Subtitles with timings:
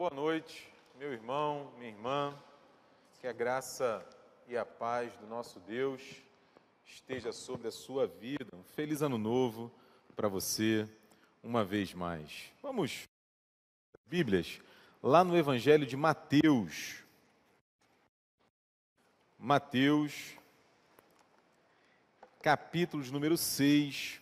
[0.00, 0.66] boa noite,
[0.98, 2.34] meu irmão, minha irmã.
[3.20, 4.02] Que a graça
[4.48, 6.00] e a paz do nosso Deus
[6.86, 8.46] esteja sobre a sua vida.
[8.56, 9.70] Um feliz ano novo
[10.16, 10.88] para você,
[11.42, 12.50] uma vez mais.
[12.62, 13.10] Vamos,
[14.06, 14.62] Bíblias,
[15.02, 17.04] lá no Evangelho de Mateus.
[19.38, 20.34] Mateus,
[22.40, 24.18] capítulo número 6.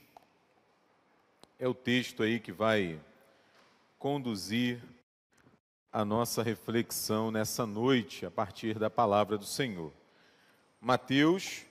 [1.56, 3.00] É o texto aí que vai
[3.96, 4.82] conduzir
[5.92, 9.92] a nossa reflexão nessa noite, a partir da palavra do Senhor.
[10.80, 11.62] Mateus,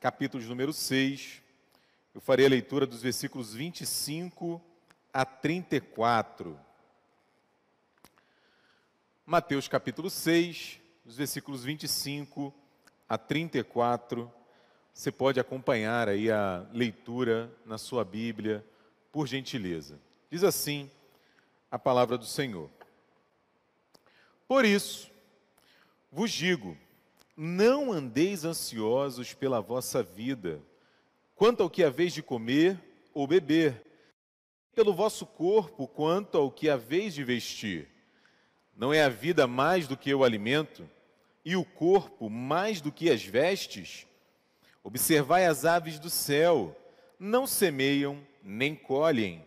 [0.00, 1.42] capítulo número 6,
[2.14, 4.62] eu farei a leitura dos versículos 25
[5.12, 6.58] a 34.
[9.24, 12.54] Mateus, capítulo 6, os versículos 25
[13.08, 14.32] a 34.
[14.94, 18.64] Você pode acompanhar aí a leitura na sua Bíblia,
[19.10, 19.98] por gentileza.
[20.30, 20.90] Diz assim
[21.70, 22.70] a palavra do Senhor.
[24.48, 25.10] Por isso,
[26.10, 26.76] vos digo:
[27.36, 30.62] não andeis ansiosos pela vossa vida,
[31.34, 32.80] quanto ao que haveis de comer
[33.12, 33.82] ou beber,
[34.74, 37.88] pelo vosso corpo, quanto ao que haveis de vestir.
[38.76, 40.88] Não é a vida mais do que o alimento,
[41.44, 44.06] e o corpo mais do que as vestes?
[44.84, 46.76] Observai as aves do céu,
[47.18, 49.44] não semeiam, nem colhem,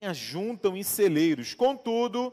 [0.00, 2.32] nem ajuntam em celeiros, contudo,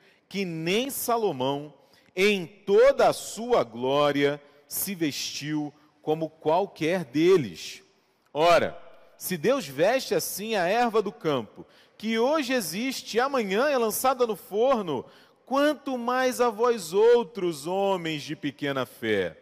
[0.31, 1.73] que nem Salomão,
[2.15, 7.83] em toda a sua glória, se vestiu como qualquer deles.
[8.33, 8.81] Ora,
[9.17, 14.25] se Deus veste assim a erva do campo, que hoje existe e amanhã é lançada
[14.25, 15.05] no forno,
[15.45, 19.37] quanto mais a vós outros, homens de pequena fé.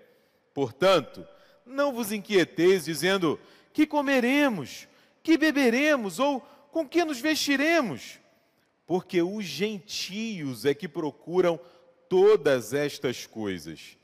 [0.55, 1.23] Portanto,
[1.67, 3.39] não vos inquieteis dizendo:
[3.71, 4.87] que comeremos,
[5.21, 8.18] que beberemos ou com que nos vestiremos?
[8.89, 11.59] Porque os gentios é que procuram
[12.09, 13.95] todas estas coisas.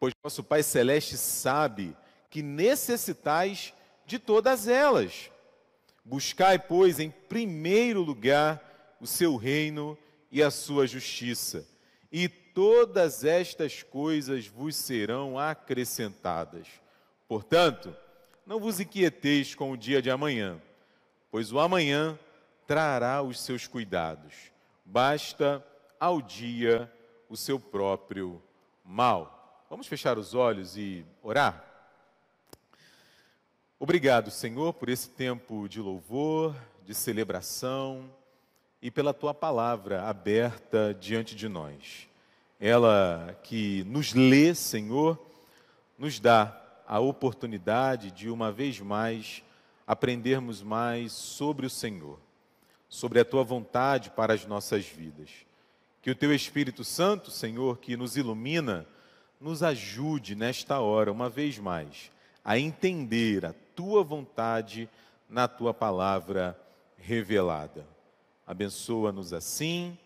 [0.00, 1.94] Pois nosso Pai Celeste sabe
[2.30, 3.74] que necessitais
[4.06, 5.30] de todas elas.
[6.02, 9.98] Buscai, pois, em primeiro lugar o seu reino
[10.32, 11.68] e a sua justiça,
[12.10, 16.66] e todas estas coisas vos serão acrescentadas.
[17.28, 17.94] Portanto,
[18.46, 20.58] não vos inquieteis com o dia de amanhã,
[21.30, 22.18] pois o amanhã
[22.66, 24.52] trará os seus cuidados.
[24.84, 25.64] Basta
[25.98, 26.90] ao dia
[27.28, 28.42] o seu próprio
[28.84, 29.64] mal.
[29.68, 31.64] Vamos fechar os olhos e orar?
[33.78, 36.54] Obrigado, Senhor, por esse tempo de louvor,
[36.84, 38.10] de celebração
[38.80, 42.08] e pela tua palavra aberta diante de nós.
[42.60, 45.18] Ela que nos lê, Senhor,
[45.98, 49.42] nos dá a oportunidade de uma vez mais
[49.86, 52.23] aprendermos mais sobre o Senhor
[52.88, 55.30] sobre a tua vontade para as nossas vidas.
[56.02, 58.86] Que o teu Espírito Santo, Senhor, que nos ilumina,
[59.40, 62.10] nos ajude nesta hora, uma vez mais,
[62.44, 64.88] a entender a tua vontade
[65.28, 66.58] na tua palavra
[66.96, 67.86] revelada.
[68.46, 69.96] Abençoa-nos assim,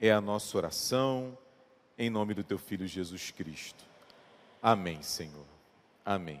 [0.00, 1.36] é a nossa oração,
[1.98, 3.84] em nome do teu Filho Jesus Cristo.
[4.62, 5.44] Amém, Senhor.
[6.04, 6.40] Amém.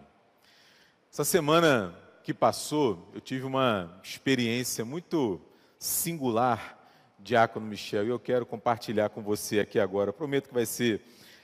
[1.12, 5.40] Essa semana que passou, eu tive uma experiência muito
[5.78, 6.76] singular,
[7.18, 10.12] Diácono Michel, e eu quero compartilhar com você aqui agora.
[10.12, 11.00] Prometo que vai ser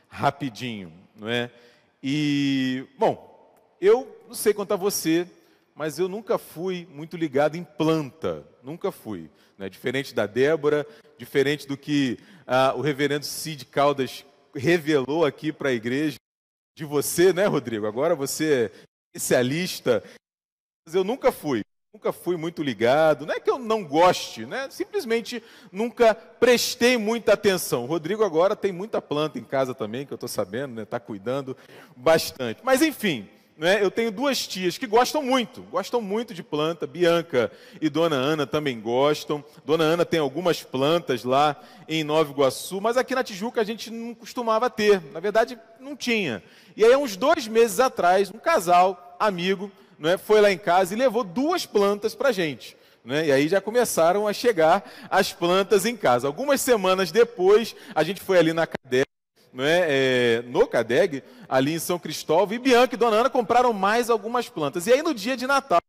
[0.08, 1.50] rapidinho, não é?
[2.02, 5.26] E, bom, eu não sei quanto a você,
[5.74, 9.30] mas eu nunca fui muito ligado em planta, nunca fui.
[9.58, 9.68] Né?
[9.68, 10.86] Diferente da Débora,
[11.18, 16.16] diferente do que ah, o reverendo Cid Caldas revelou aqui para a igreja,
[16.76, 17.86] de você, né, Rodrigo?
[17.86, 20.02] Agora você é especialista,
[20.84, 21.62] mas eu nunca fui.
[21.94, 24.66] Nunca fui muito ligado, não é que eu não goste, né?
[24.68, 27.84] simplesmente nunca prestei muita atenção.
[27.84, 30.84] O Rodrigo agora tem muita planta em casa também, que eu estou sabendo, está né?
[30.86, 31.56] Tá cuidando
[31.94, 32.58] bastante.
[32.64, 33.78] Mas enfim, né?
[33.80, 36.84] eu tenho duas tias que gostam muito, gostam muito de planta.
[36.84, 39.44] Bianca e Dona Ana também gostam.
[39.64, 41.56] Dona Ana tem algumas plantas lá
[41.86, 45.94] em Nova Iguaçu, mas aqui na Tijuca a gente não costumava ter, na verdade não
[45.94, 46.42] tinha.
[46.76, 49.70] E aí, uns dois meses atrás, um casal, amigo,
[50.02, 50.18] é?
[50.18, 52.76] foi lá em casa e levou duas plantas para a gente.
[53.04, 53.26] Né?
[53.26, 56.26] E aí já começaram a chegar as plantas em casa.
[56.26, 59.06] Algumas semanas depois, a gente foi ali na CADEG,
[59.52, 59.84] né?
[59.86, 64.48] É, no CADEG, ali em São Cristóvão, e Bianca e Dona Ana compraram mais algumas
[64.48, 64.86] plantas.
[64.86, 65.80] E aí no dia de Natal,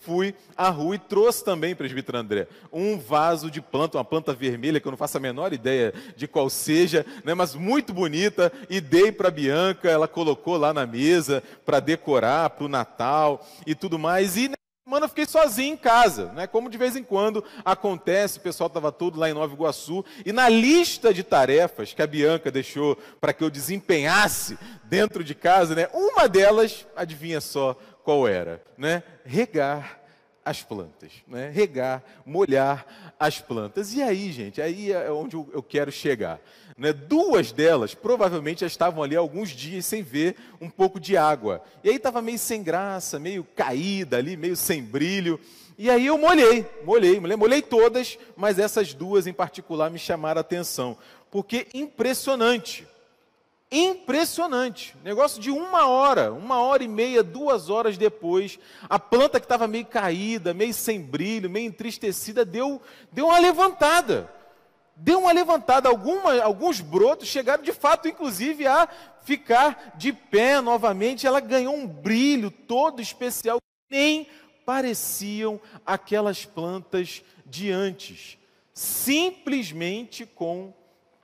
[0.00, 4.80] fui à rua e trouxe também, presbítero André, um vaso de planta, uma planta vermelha,
[4.80, 8.80] que eu não faço a menor ideia de qual seja, né, mas muito bonita, e
[8.80, 13.74] dei para a Bianca, ela colocou lá na mesa para decorar para o Natal e
[13.74, 14.38] tudo mais.
[14.38, 14.50] E
[14.82, 16.48] semana eu fiquei sozinho em casa, né?
[16.48, 20.32] Como de vez em quando acontece, o pessoal estava todo lá em Nova Iguaçu, e
[20.32, 25.76] na lista de tarefas que a Bianca deixou para que eu desempenhasse dentro de casa,
[25.76, 25.88] né?
[25.92, 29.02] Uma delas, adivinha só qual era, né?
[29.24, 30.00] Regar
[30.44, 31.50] as plantas, né?
[31.50, 33.94] Regar, molhar as plantas.
[33.94, 36.40] E aí, gente, aí é onde eu quero chegar.
[36.76, 36.92] Né?
[36.92, 41.62] Duas delas provavelmente já estavam ali alguns dias sem ver um pouco de água.
[41.84, 45.38] E aí estava meio sem graça, meio caída ali, meio sem brilho.
[45.76, 50.38] E aí eu molhei, molhei, molhei, molhei todas, mas essas duas em particular me chamaram
[50.38, 50.96] a atenção.
[51.30, 52.86] Porque impressionante,
[53.70, 54.96] impressionante.
[55.04, 58.58] Negócio de uma hora, uma hora e meia, duas horas depois,
[58.88, 62.80] a planta que estava meio caída, meio sem brilho, meio entristecida, deu,
[63.12, 64.30] deu uma levantada
[65.00, 68.86] deu uma levantada, alguma, alguns brotos chegaram de fato, inclusive, a
[69.22, 71.26] ficar de pé novamente.
[71.26, 73.58] Ela ganhou um brilho todo especial,
[73.90, 74.26] nem
[74.66, 78.38] pareciam aquelas plantas de antes,
[78.74, 80.72] simplesmente com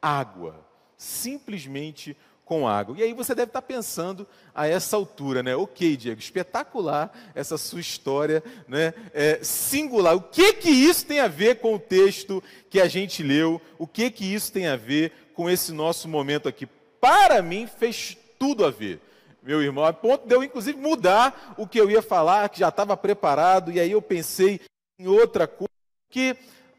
[0.01, 0.67] água,
[0.97, 2.17] simplesmente
[2.47, 2.97] com água.
[2.97, 5.57] E aí você deve estar pensando a essa altura, né?
[5.57, 8.95] Ok, Diego, espetacular essa sua história, né?
[9.13, 10.15] É, singular.
[10.15, 13.61] O que que isso tem a ver com o texto que a gente leu?
[13.77, 16.67] O que que isso tem a ver com esse nosso momento aqui?
[17.01, 19.01] Para mim fez tudo a ver.
[19.43, 22.69] Meu irmão, a ponto de eu, inclusive, mudar o que eu ia falar, que já
[22.69, 24.61] estava preparado, e aí eu pensei
[24.99, 25.71] em outra coisa,
[26.09, 26.37] que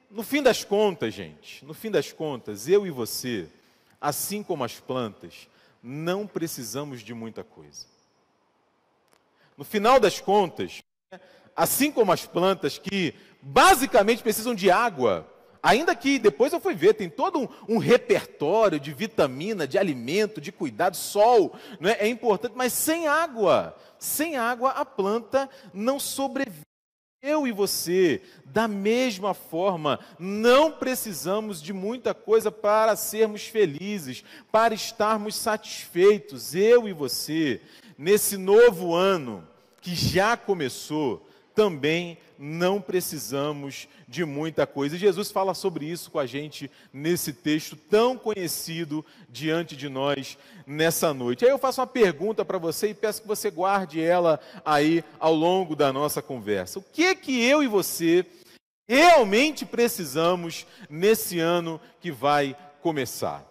[0.10, 3.48] no fim das contas, gente, no fim das contas, eu e você,
[4.00, 5.48] assim como as plantas,
[5.82, 7.86] não precisamos de muita coisa.
[9.58, 10.84] No final das contas,
[11.56, 15.28] assim como as plantas que basicamente precisam de água,
[15.64, 20.40] ainda que depois eu fui ver, tem todo um, um repertório de vitamina, de alimento,
[20.40, 21.94] de cuidado, sol, não é?
[22.00, 26.67] é importante, mas sem água, sem água a planta não sobrevive.
[27.22, 34.76] Eu e você, da mesma forma, não precisamos de muita coisa para sermos felizes, para
[34.76, 36.54] estarmos satisfeitos.
[36.54, 37.60] Eu e você,
[37.98, 39.48] nesse novo ano
[39.82, 44.96] que já começou, também não precisamos de muita coisa.
[44.96, 50.38] E Jesus fala sobre isso com a gente nesse texto tão conhecido diante de nós
[50.66, 51.46] nessa noite.
[51.46, 55.34] Aí eu faço uma pergunta para você e peço que você guarde ela aí ao
[55.34, 56.80] longo da nossa conversa.
[56.80, 58.26] O que que eu e você
[58.88, 63.46] realmente precisamos nesse ano que vai começar?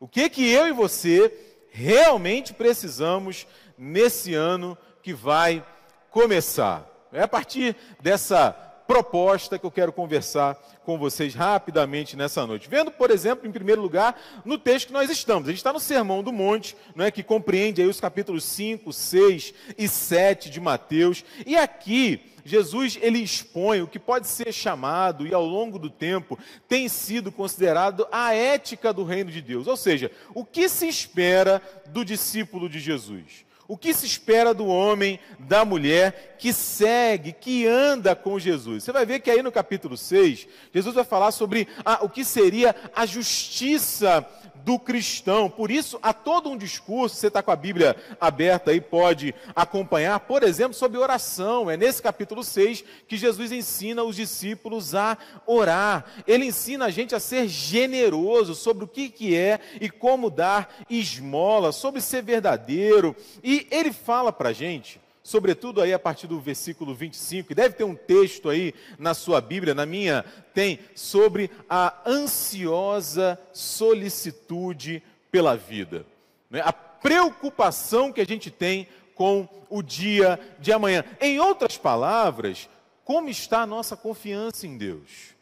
[0.00, 1.32] O que que eu e você
[1.70, 3.46] realmente precisamos
[3.78, 5.64] nesse ano que vai
[6.10, 6.91] começar?
[7.12, 8.52] É a partir dessa
[8.86, 10.54] proposta que eu quero conversar
[10.84, 12.68] com vocês rapidamente nessa noite.
[12.68, 15.48] Vendo, por exemplo, em primeiro lugar, no texto que nós estamos.
[15.48, 18.92] A gente está no Sermão do Monte, não é, que compreende aí os capítulos 5,
[18.92, 21.24] 6 e 7 de Mateus.
[21.46, 26.38] E aqui, Jesus ele expõe o que pode ser chamado e ao longo do tempo
[26.68, 29.66] tem sido considerado a ética do reino de Deus.
[29.66, 33.44] Ou seja, o que se espera do discípulo de Jesus?
[33.68, 38.84] O que se espera do homem, da mulher que segue, que anda com Jesus?
[38.84, 41.68] Você vai ver que aí no capítulo 6, Jesus vai falar sobre
[42.00, 44.26] o que seria a justiça
[44.64, 45.50] do cristão.
[45.50, 50.18] Por isso, há todo um discurso, você está com a Bíblia aberta aí, pode acompanhar,
[50.20, 51.70] por exemplo, sobre oração.
[51.70, 56.04] É nesse capítulo 6 que Jesus ensina os discípulos a orar.
[56.26, 60.74] Ele ensina a gente a ser generoso sobre o que, que é e como dar
[60.88, 63.16] esmola, sobre ser verdadeiro.
[63.42, 67.74] E ele fala para a gente sobretudo aí a partir do versículo 25, e deve
[67.74, 75.56] ter um texto aí na sua Bíblia, na minha tem, sobre a ansiosa solicitude pela
[75.56, 76.04] vida.
[76.50, 76.60] Né?
[76.64, 81.04] A preocupação que a gente tem com o dia de amanhã.
[81.20, 82.68] Em outras palavras,
[83.04, 85.34] como está a nossa confiança em Deus?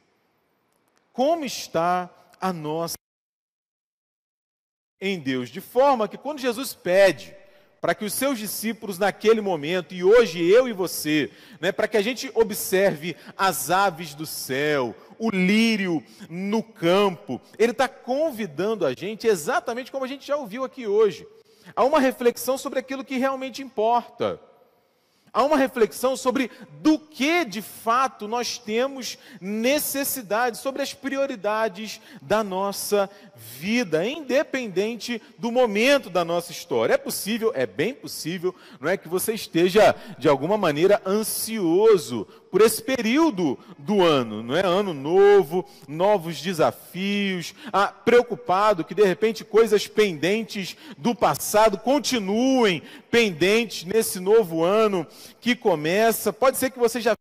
[1.12, 2.08] Como está
[2.40, 2.94] a nossa
[5.00, 5.48] em Deus?
[5.50, 7.34] De forma que quando Jesus pede
[7.80, 11.96] para que os seus discípulos naquele momento, e hoje eu e você, né, para que
[11.96, 18.92] a gente observe as aves do céu, o lírio no campo, ele está convidando a
[18.92, 21.26] gente, exatamente como a gente já ouviu aqui hoje,
[21.74, 24.40] a uma reflexão sobre aquilo que realmente importa.
[25.32, 32.42] Há uma reflexão sobre do que de fato nós temos necessidade, sobre as prioridades da
[32.42, 36.94] nossa vida, independente do momento da nossa história.
[36.94, 42.60] É possível, é bem possível, não é que você esteja de alguma maneira ansioso por
[42.60, 44.66] esse período do ano, não é?
[44.66, 53.84] Ano novo, novos desafios, ah, preocupado que de repente coisas pendentes do passado continuem pendentes
[53.84, 55.06] nesse novo ano
[55.40, 56.32] que começa.
[56.32, 57.14] Pode ser que você já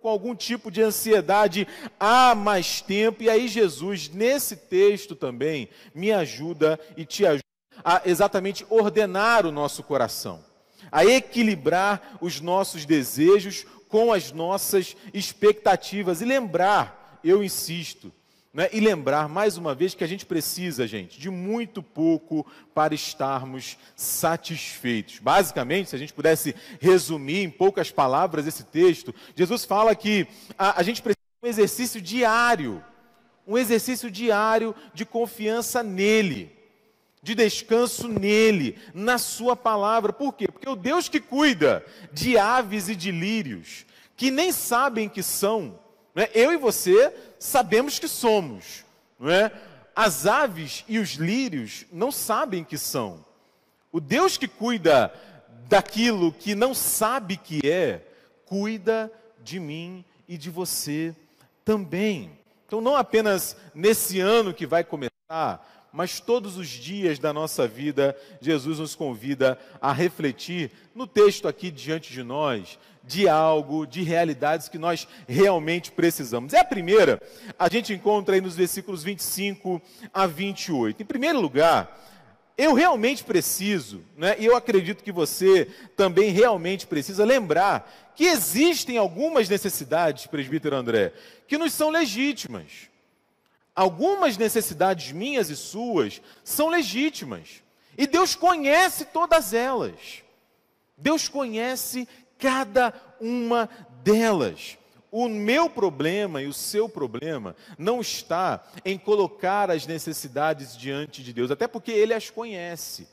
[0.00, 6.10] com algum tipo de ansiedade há mais tempo, e aí Jesus, nesse texto também, me
[6.10, 7.44] ajuda e te ajuda
[7.84, 10.42] a exatamente ordenar o nosso coração,
[10.90, 18.10] a equilibrar os nossos desejos com as nossas expectativas e lembrar, eu insisto,
[18.54, 22.94] né, e lembrar mais uma vez que a gente precisa, gente, de muito pouco para
[22.94, 25.18] estarmos satisfeitos.
[25.18, 30.80] Basicamente, se a gente pudesse resumir em poucas palavras esse texto, Jesus fala que a,
[30.80, 32.82] a gente precisa de um exercício diário,
[33.46, 36.59] um exercício diário de confiança nele
[37.22, 40.12] de descanso nele, na sua palavra.
[40.12, 40.48] Por quê?
[40.48, 43.84] Porque o Deus que cuida de aves e de lírios,
[44.16, 45.78] que nem sabem que são,
[46.14, 46.28] né?
[46.34, 48.84] eu e você sabemos que somos,
[49.22, 49.50] é?
[49.94, 53.24] As aves e os lírios não sabem que são.
[53.92, 55.12] O Deus que cuida
[55.68, 58.00] daquilo que não sabe que é,
[58.46, 59.12] cuida
[59.42, 61.14] de mim e de você
[61.64, 62.38] também.
[62.66, 68.16] Então, não apenas nesse ano que vai começar, mas todos os dias da nossa vida,
[68.40, 74.68] Jesus nos convida a refletir no texto aqui diante de nós, de algo, de realidades
[74.68, 76.52] que nós realmente precisamos.
[76.52, 77.20] É a primeira,
[77.58, 79.80] a gente encontra aí nos versículos 25
[80.12, 81.02] a 28.
[81.02, 81.98] Em primeiro lugar,
[82.56, 85.66] eu realmente preciso, né, e eu acredito que você
[85.96, 91.14] também realmente precisa lembrar que existem algumas necessidades, presbítero André,
[91.48, 92.89] que nos são legítimas
[93.74, 97.62] algumas necessidades minhas e suas são legítimas.
[97.96, 100.22] E Deus conhece todas elas.
[100.96, 102.08] Deus conhece
[102.38, 103.68] cada uma
[104.02, 104.78] delas.
[105.10, 111.32] O meu problema e o seu problema não está em colocar as necessidades diante de
[111.32, 113.08] Deus, até porque Ele as conhece.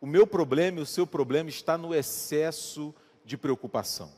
[0.00, 2.94] O meu problema e o seu problema está no excesso
[3.24, 4.12] de preocupação.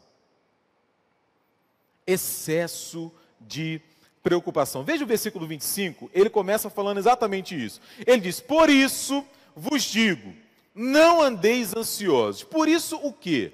[2.07, 3.94] Excesso de preocupação
[4.25, 4.83] preocupação.
[4.83, 7.81] Veja o versículo 25, ele começa falando exatamente isso.
[8.07, 10.35] Ele diz: Por isso vos digo,
[10.75, 12.43] não andeis ansiosos.
[12.43, 13.53] Por isso o quê?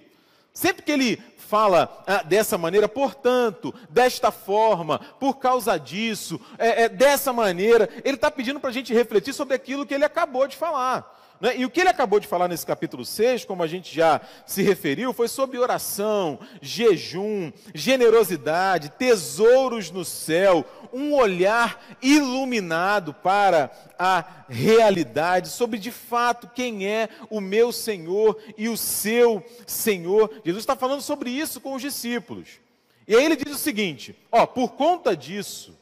[0.54, 6.88] Sempre que ele fala ah, dessa maneira, portanto, desta forma, por causa disso, é, é,
[6.88, 10.56] dessa maneira, ele está pedindo para a gente refletir sobre aquilo que ele acabou de
[10.56, 11.19] falar.
[11.40, 11.56] Né?
[11.56, 14.62] E o que ele acabou de falar nesse capítulo 6, como a gente já se
[14.62, 25.48] referiu, foi sobre oração, jejum, generosidade, tesouros no céu, um olhar iluminado para a realidade,
[25.48, 30.30] sobre de fato quem é o meu Senhor e o seu Senhor.
[30.44, 32.60] Jesus está falando sobre isso com os discípulos.
[33.08, 35.78] E aí ele diz o seguinte: ó, por conta disso,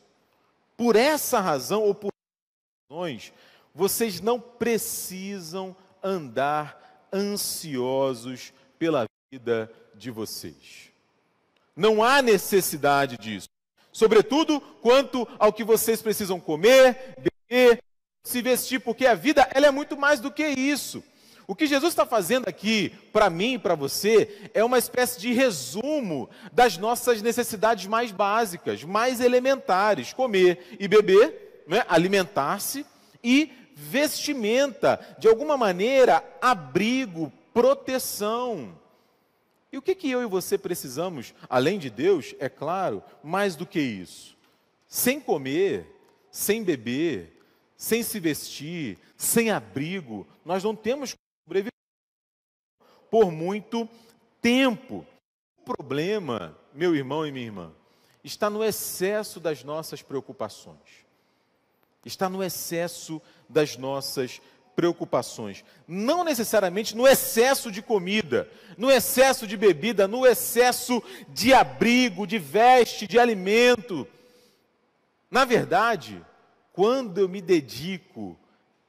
[0.76, 2.12] por essa razão ou por
[2.88, 3.32] razões,
[3.78, 10.90] vocês não precisam andar ansiosos pela vida de vocês.
[11.76, 13.48] Não há necessidade disso.
[13.92, 17.14] Sobretudo quanto ao que vocês precisam comer,
[17.48, 17.80] beber,
[18.24, 21.00] se vestir, porque a vida ela é muito mais do que isso.
[21.46, 25.32] O que Jesus está fazendo aqui, para mim e para você, é uma espécie de
[25.32, 31.84] resumo das nossas necessidades mais básicas, mais elementares: comer e beber, né?
[31.88, 32.84] alimentar-se
[33.22, 38.76] e vestimenta, de alguma maneira, abrigo, proteção.
[39.70, 43.64] E o que, que eu e você precisamos, além de Deus, é claro, mais do
[43.64, 44.36] que isso?
[44.88, 45.86] Sem comer,
[46.28, 47.40] sem beber,
[47.76, 51.72] sem se vestir, sem abrigo, nós não temos sobreviver
[53.08, 53.88] por muito
[54.40, 55.06] tempo.
[55.56, 57.72] O problema, meu irmão e minha irmã,
[58.24, 61.07] está no excesso das nossas preocupações
[62.04, 64.40] está no excesso das nossas
[64.76, 65.64] preocupações.
[65.88, 72.38] Não necessariamente no excesso de comida, no excesso de bebida, no excesso de abrigo, de
[72.38, 74.06] veste, de alimento.
[75.28, 76.24] Na verdade,
[76.72, 78.38] quando eu me dedico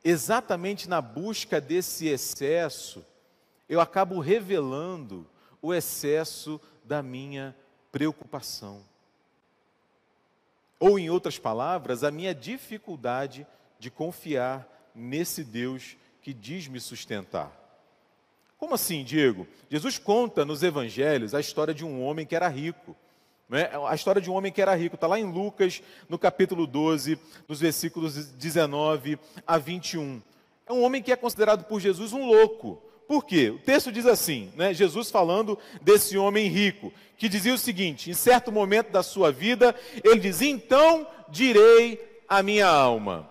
[0.03, 3.03] exatamente na busca desse excesso,
[3.67, 5.27] eu acabo revelando
[5.59, 7.55] o excesso da minha
[7.91, 8.83] preocupação.
[10.79, 13.45] Ou, em outras palavras, a minha dificuldade
[13.77, 17.57] de confiar nesse Deus que diz me sustentar.
[18.57, 19.47] Como assim, Diego?
[19.69, 22.95] Jesus conta nos evangelhos a história de um homem que era rico.
[23.47, 23.69] Né?
[23.87, 27.17] A história de um homem que era rico, está lá em Lucas, no capítulo 12,
[27.47, 29.17] nos versículos 19
[29.47, 30.21] a 21.
[30.67, 32.81] É um homem que é considerado por Jesus um louco.
[33.09, 33.49] Por quê?
[33.49, 34.71] O texto diz assim, né?
[34.71, 39.75] Jesus falando desse homem rico, que dizia o seguinte: em certo momento da sua vida,
[40.03, 43.27] ele diz: Então direi a minha alma: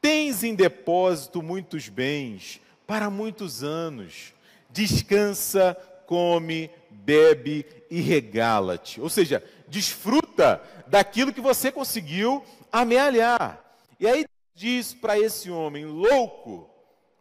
[0.00, 4.32] Tens em depósito muitos bens para muitos anos,
[4.70, 9.00] descansa, come, bebe e regala-te.
[9.00, 13.64] Ou seja, desfruta daquilo que você conseguiu amealhar.
[13.98, 16.70] E aí diz para esse homem louco: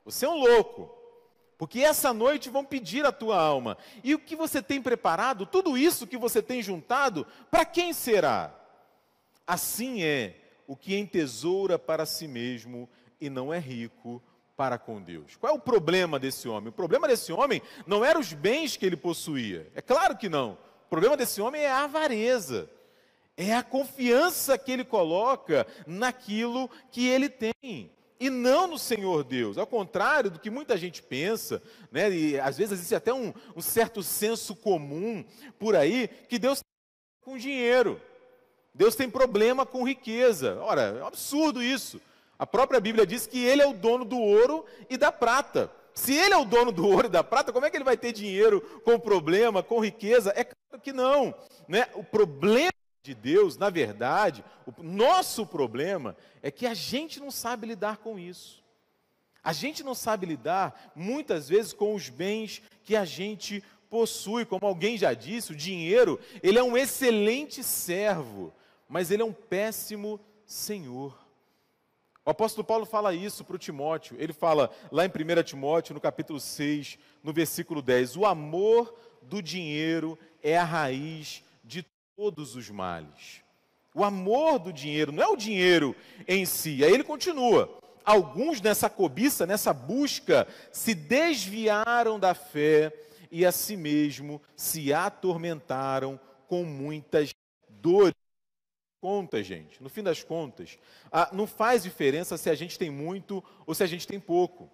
[0.05, 1.00] Você é um louco
[1.61, 3.77] porque essa noite vão pedir a tua alma.
[4.03, 8.51] E o que você tem preparado, tudo isso que você tem juntado, para quem será?
[9.45, 12.89] Assim é o que entesoura para si mesmo
[13.19, 14.19] e não é rico
[14.57, 15.35] para com Deus.
[15.35, 16.69] Qual é o problema desse homem?
[16.69, 19.71] O problema desse homem não eram os bens que ele possuía.
[19.75, 20.57] É claro que não.
[20.87, 22.67] O problema desse homem é a avareza.
[23.37, 29.57] É a confiança que ele coloca naquilo que ele tem e não no Senhor Deus.
[29.57, 31.59] Ao contrário do que muita gente pensa,
[31.91, 35.25] né, e às vezes existe até um, um certo senso comum
[35.57, 37.99] por aí, que Deus tem com dinheiro.
[38.75, 40.59] Deus tem problema com riqueza.
[40.61, 41.99] Ora, é um absurdo isso.
[42.37, 45.71] A própria Bíblia diz que Ele é o dono do ouro e da prata.
[45.91, 47.97] Se Ele é o dono do ouro e da prata, como é que Ele vai
[47.97, 50.31] ter dinheiro com problema, com riqueza?
[50.35, 51.33] É claro que não.
[51.67, 51.87] Né?
[51.95, 52.71] O problema
[53.03, 58.19] de Deus, na verdade, o nosso problema é que a gente não sabe lidar com
[58.19, 58.63] isso.
[59.43, 64.45] A gente não sabe lidar, muitas vezes, com os bens que a gente possui.
[64.45, 68.53] Como alguém já disse, o dinheiro, ele é um excelente servo,
[68.87, 71.19] mas ele é um péssimo senhor.
[72.23, 74.15] O apóstolo Paulo fala isso para o Timóteo.
[74.19, 78.93] Ele fala lá em 1 Timóteo, no capítulo 6, no versículo 10: O amor
[79.23, 81.43] do dinheiro é a raiz
[82.15, 83.41] todos os males.
[83.93, 85.95] O amor do dinheiro não é o dinheiro
[86.27, 86.83] em si.
[86.83, 87.69] Aí ele continua.
[88.03, 92.91] Alguns nessa cobiça, nessa busca, se desviaram da fé
[93.29, 97.33] e a si mesmo se atormentaram com muitas
[97.69, 98.15] dores.
[98.99, 100.77] Conta, gente, no fim das contas,
[101.31, 104.69] não faz diferença se a gente tem muito ou se a gente tem pouco.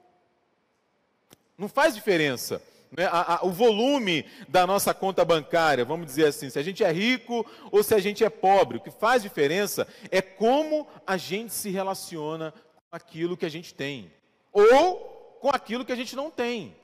[1.58, 6.50] Não faz diferença né, a, a, o volume da nossa conta bancária, vamos dizer assim,
[6.50, 8.78] se a gente é rico ou se a gente é pobre.
[8.78, 12.54] O que faz diferença é como a gente se relaciona
[12.90, 14.12] com aquilo que a gente tem,
[14.52, 16.76] ou com aquilo que a gente não tem.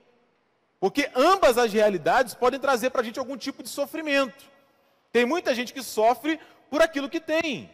[0.80, 4.44] Porque ambas as realidades podem trazer para a gente algum tipo de sofrimento.
[5.12, 6.40] Tem muita gente que sofre
[6.70, 7.70] por aquilo que tem,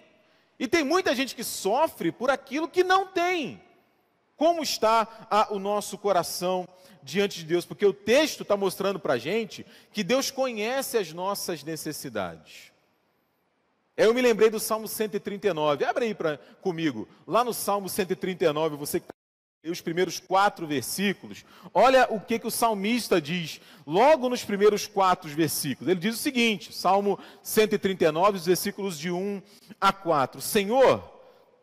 [0.59, 3.61] e tem muita gente que sofre por aquilo que não tem.
[4.39, 6.65] Como está a, o nosso coração
[7.03, 7.65] diante de Deus?
[7.65, 12.71] Porque o texto está mostrando para a gente que Deus conhece as nossas necessidades.
[13.97, 15.83] Eu me lembrei do Salmo 139.
[15.83, 17.05] Abre aí pra, comigo.
[17.27, 22.47] Lá no Salmo 139, você que tá os primeiros quatro versículos, olha o que, que
[22.47, 25.91] o salmista diz, logo nos primeiros quatro versículos.
[25.91, 29.41] Ele diz o seguinte: Salmo 139, os versículos de 1
[29.81, 30.39] a 4.
[30.39, 31.03] Senhor,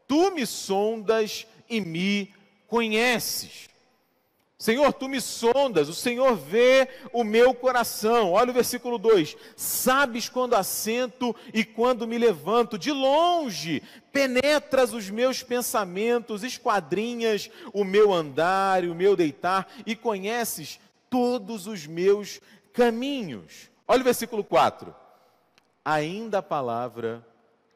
[0.06, 2.36] tu me sondas e me
[2.66, 3.68] conheces.
[4.59, 8.33] Senhor, tu me sondas, o Senhor vê o meu coração.
[8.33, 15.11] Olha o versículo 2: Sabes quando assento e quando me levanto, de longe penetras os
[15.11, 22.40] meus pensamentos, esquadrinhas o meu andar e o meu deitar, e conheces todos os meus
[22.72, 23.70] caminhos.
[23.87, 24.94] Olha o versículo 4:
[25.85, 27.22] Ainda a palavra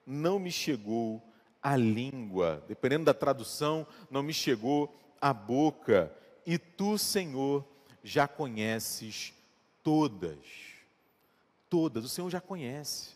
[0.06, 1.22] não me chegou
[1.62, 6.12] a língua, dependendo da tradução, não me chegou a boca,
[6.46, 7.64] e tu, Senhor,
[8.02, 9.32] já conheces
[9.82, 10.38] todas.
[11.68, 13.10] Todas, o Senhor já conhece.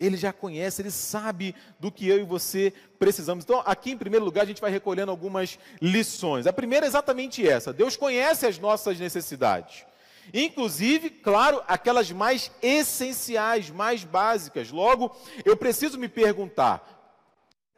[0.00, 3.44] Ele já conhece, ele sabe do que eu e você precisamos.
[3.44, 6.46] Então, aqui em primeiro lugar, a gente vai recolhendo algumas lições.
[6.46, 9.84] A primeira é exatamente essa: Deus conhece as nossas necessidades.
[10.32, 14.70] Inclusive, claro, aquelas mais essenciais, mais básicas.
[14.70, 16.91] Logo, eu preciso me perguntar: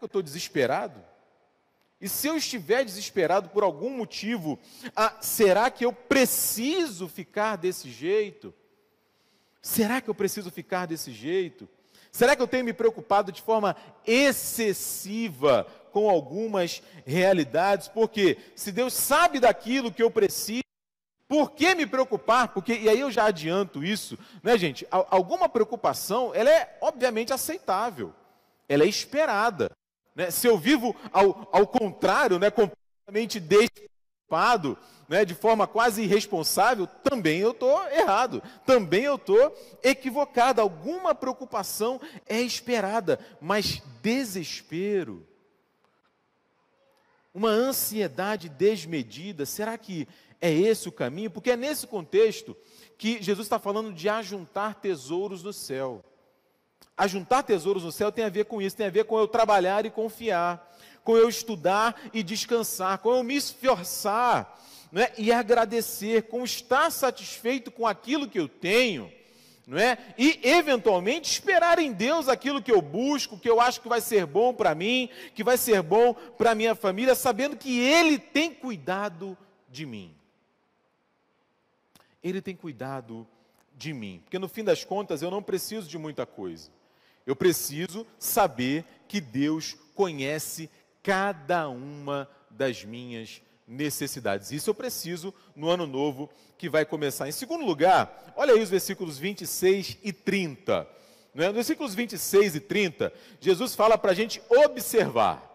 [0.05, 1.03] eu estou desesperado?
[2.01, 4.59] E se eu estiver desesperado por algum motivo,
[4.95, 8.53] ah, será que eu preciso ficar desse jeito?
[9.63, 11.67] Será que eu preciso ficar desse jeito?
[12.13, 13.75] Será que eu tenho me preocupado de forma
[14.07, 17.89] excessiva com algumas realidades?
[17.89, 20.63] Porque se Deus sabe daquilo que eu preciso,
[21.27, 22.49] por que me preocupar?
[22.49, 24.87] Porque, e aí eu já adianto isso, né, gente?
[24.91, 28.13] Alguma preocupação, ela é obviamente aceitável,
[28.69, 29.71] ela é esperada.
[30.15, 30.31] Né?
[30.31, 33.95] Se eu vivo ao, ao contrário, né, completamente despreocupado,
[34.35, 40.61] preocupado né, de forma quase irresponsável, também eu estou errado, também eu estou equivocado.
[40.61, 45.27] Alguma preocupação é esperada, mas desespero,
[47.33, 50.09] uma ansiedade desmedida, será que
[50.41, 51.31] é esse o caminho?
[51.31, 52.57] Porque é nesse contexto
[52.97, 56.05] que Jesus está falando de ajuntar tesouros no céu.
[56.97, 59.85] Ajuntar tesouros no céu tem a ver com isso, tem a ver com eu trabalhar
[59.85, 64.61] e confiar, com eu estudar e descansar, com eu me esforçar
[64.95, 69.13] né, e agradecer, com estar satisfeito com aquilo que eu tenho,
[69.67, 69.99] não é?
[70.17, 74.25] E eventualmente esperar em Deus aquilo que eu busco, que eu acho que vai ser
[74.25, 79.37] bom para mim, que vai ser bom para minha família, sabendo que Ele tem cuidado
[79.69, 80.15] de mim.
[82.23, 83.27] Ele tem cuidado
[83.75, 86.71] de mim, porque no fim das contas eu não preciso de muita coisa.
[87.27, 90.71] Eu preciso saber que Deus conhece
[91.03, 94.51] cada uma das minhas necessidades.
[94.51, 97.29] Isso eu preciso no ano novo que vai começar.
[97.29, 100.89] Em segundo lugar, olha aí os versículos 26 e 30.
[101.35, 101.47] Né?
[101.47, 105.51] Nos versículos 26 e 30, Jesus fala para a gente observar.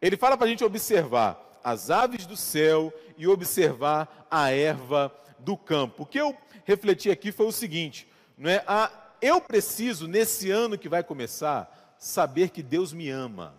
[0.00, 5.56] Ele fala para a gente observar as aves do céu e observar a erva do
[5.56, 6.04] campo.
[6.04, 8.06] O que eu refleti aqui foi o seguinte:
[8.38, 8.62] não é?
[8.66, 13.54] A, eu preciso, nesse ano que vai começar, saber que Deus me ama.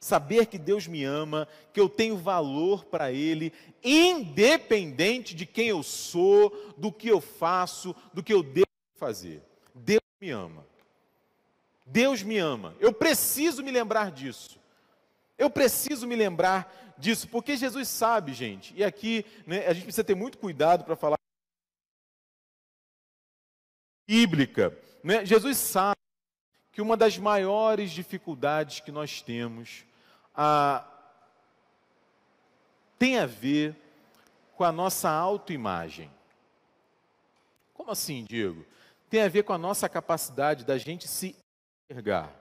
[0.00, 5.82] Saber que Deus me ama, que eu tenho valor para Ele, independente de quem eu
[5.82, 9.42] sou, do que eu faço, do que eu devo fazer.
[9.74, 10.64] Deus me ama.
[11.84, 12.76] Deus me ama.
[12.78, 14.60] Eu preciso me lembrar disso.
[15.36, 20.04] Eu preciso me lembrar disso, porque Jesus sabe, gente, e aqui né, a gente precisa
[20.04, 21.17] ter muito cuidado para falar
[24.08, 24.74] bíblica.
[25.04, 25.26] Né?
[25.26, 25.98] Jesus sabe
[26.72, 29.84] que uma das maiores dificuldades que nós temos
[30.34, 30.82] a,
[32.98, 33.76] tem a ver
[34.56, 36.10] com a nossa autoimagem.
[37.74, 38.64] Como assim, Diego?
[39.10, 41.36] Tem a ver com a nossa capacidade da gente se
[41.90, 42.34] enxergar.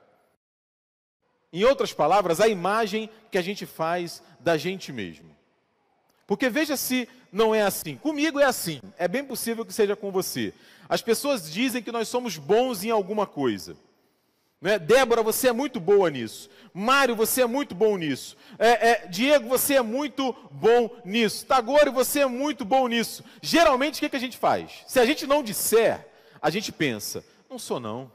[1.51, 5.35] Em outras palavras, a imagem que a gente faz da gente mesmo.
[6.25, 7.95] Porque veja se não é assim.
[7.97, 8.81] Comigo é assim.
[8.97, 10.53] É bem possível que seja com você.
[10.89, 13.75] As pessoas dizem que nós somos bons em alguma coisa.
[14.59, 14.79] Né?
[14.79, 16.49] Débora, você é muito boa nisso.
[16.73, 18.35] Mário, você é muito bom nisso.
[18.57, 21.45] É, é, Diego, você é muito bom nisso.
[21.45, 23.23] Tagore, você é muito bom nisso.
[23.41, 24.83] Geralmente, o que, que a gente faz?
[24.87, 26.07] Se a gente não disser,
[26.41, 28.11] a gente pensa: não sou não.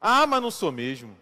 [0.00, 1.16] Ah, mas não sou mesmo.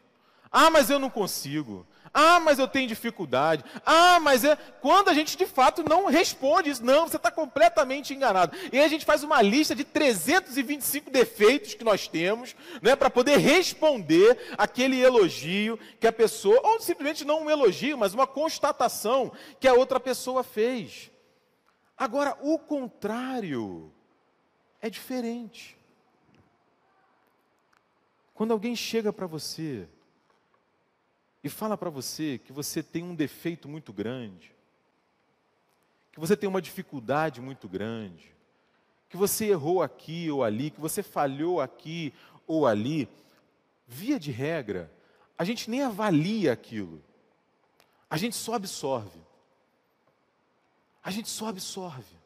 [0.51, 1.87] Ah, mas eu não consigo.
[2.19, 3.63] Ah, mas eu tenho dificuldade.
[3.85, 4.57] Ah, mas é.
[4.57, 8.57] Quando a gente de fato não responde isso, não, você está completamente enganado.
[8.73, 13.11] E aí a gente faz uma lista de 325 defeitos que nós temos, né, para
[13.11, 19.31] poder responder aquele elogio que a pessoa, ou simplesmente não um elogio, mas uma constatação
[19.61, 21.11] que a outra pessoa fez.
[21.99, 23.93] Agora, o contrário
[24.81, 25.77] é diferente.
[28.33, 29.87] Quando alguém chega para você
[31.47, 34.53] e fala para você que você tem um defeito muito grande,
[36.13, 38.35] que você tem uma dificuldade muito grande,
[39.09, 42.13] que você errou aqui ou ali, que você falhou aqui
[42.49, 43.09] ou ali,
[43.87, 44.91] via de regra,
[45.39, 47.01] a gente nem avalia aquilo,
[48.11, 49.21] a gente só absorve.
[51.01, 52.17] A gente só absorve.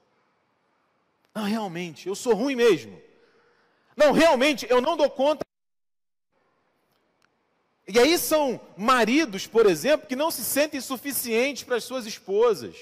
[1.35, 2.99] Não, realmente, eu sou ruim mesmo.
[3.95, 5.45] Não, realmente, eu não dou conta
[7.89, 12.77] e aí são maridos, por exemplo, que não se sentem suficientes para as suas esposas.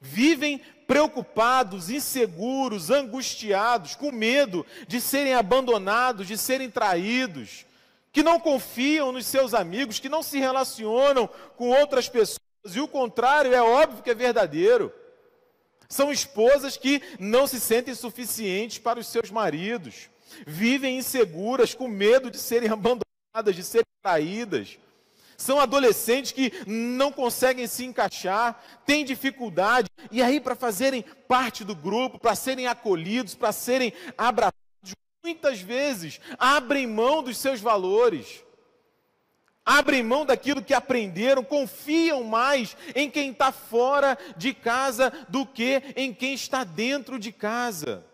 [0.00, 7.66] Vivem preocupados, inseguros, angustiados, com medo de serem abandonados, de serem traídos,
[8.10, 12.38] que não confiam nos seus amigos, que não se relacionam com outras pessoas,
[12.74, 14.92] e o contrário é óbvio que é verdadeiro.
[15.88, 20.08] São esposas que não se sentem suficientes para os seus maridos,
[20.46, 24.78] vivem inseguras, com medo de serem abandonadas de serem traídas.
[25.38, 31.74] São adolescentes que não conseguem se encaixar, têm dificuldade, e aí, para fazerem parte do
[31.74, 34.52] grupo, para serem acolhidos, para serem abraçados,
[35.24, 38.44] muitas vezes abrem mão dos seus valores,
[39.64, 45.82] abrem mão daquilo que aprenderam, confiam mais em quem está fora de casa do que
[45.96, 48.04] em quem está dentro de casa.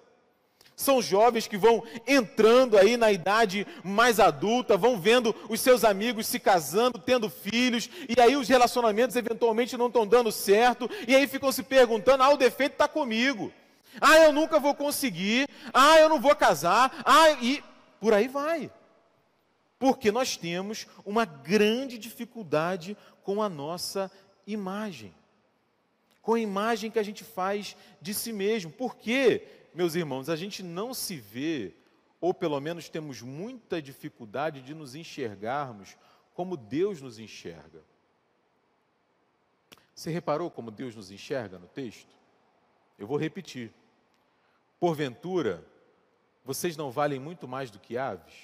[0.78, 6.28] São jovens que vão entrando aí na idade mais adulta, vão vendo os seus amigos
[6.28, 11.26] se casando, tendo filhos, e aí os relacionamentos eventualmente não estão dando certo, e aí
[11.26, 13.52] ficam se perguntando: ah, o defeito está comigo.
[14.00, 15.48] Ah, eu nunca vou conseguir.
[15.74, 17.02] Ah, eu não vou casar.
[17.04, 17.60] Ah, e
[17.98, 18.70] por aí vai.
[19.80, 24.08] Porque nós temos uma grande dificuldade com a nossa
[24.46, 25.12] imagem
[26.22, 28.70] com a imagem que a gente faz de si mesmo.
[28.70, 29.42] Por quê,
[29.74, 30.28] meus irmãos?
[30.28, 31.74] A gente não se vê,
[32.20, 35.96] ou pelo menos temos muita dificuldade de nos enxergarmos
[36.34, 37.82] como Deus nos enxerga.
[39.94, 42.14] Você reparou como Deus nos enxerga no texto?
[42.98, 43.72] Eu vou repetir.
[44.78, 45.64] Porventura,
[46.44, 48.34] vocês não valem muito mais do que aves?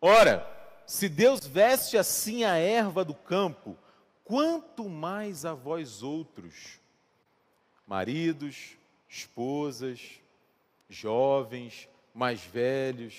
[0.00, 0.46] Ora,
[0.86, 3.78] se Deus veste assim a erva do campo,
[4.22, 6.78] quanto mais a vós outros,
[7.86, 8.76] maridos,
[9.08, 10.00] esposas,
[10.88, 13.14] jovens, mais velhos,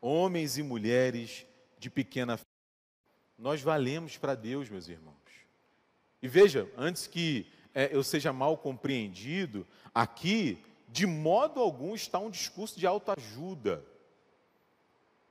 [0.00, 1.46] homens e mulheres
[1.78, 2.44] de pequena fé,
[3.38, 5.16] nós valemos para Deus, meus irmãos.
[6.20, 12.30] E veja, antes que é, eu seja mal compreendido, aqui, de modo algum, está um
[12.30, 13.84] discurso de autoajuda.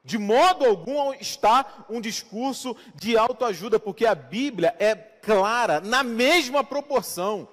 [0.03, 6.63] De modo algum está um discurso de autoajuda, porque a Bíblia é clara, na mesma
[6.63, 7.49] proporção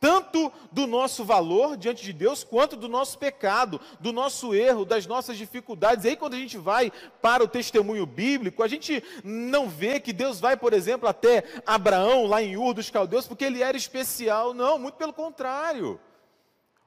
[0.00, 5.06] tanto do nosso valor diante de Deus, quanto do nosso pecado, do nosso erro, das
[5.06, 6.04] nossas dificuldades.
[6.04, 10.12] E aí, quando a gente vai para o testemunho bíblico, a gente não vê que
[10.12, 14.54] Deus vai, por exemplo, até Abraão, lá em Ur dos Caldeus, porque ele era especial.
[14.54, 16.00] Não, muito pelo contrário.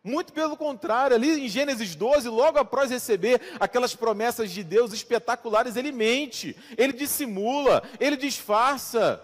[0.04, 5.76] Muito pelo contrário, ali em Gênesis 12, logo após receber aquelas promessas de Deus espetaculares,
[5.76, 9.22] ele mente, ele dissimula, ele disfarça.